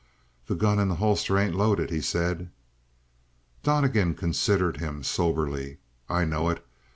[0.47, 2.49] "The gun in that holster ain't loaded," he said.
[3.61, 5.77] Donnegan considered him soberly.
[6.09, 6.65] "I know it.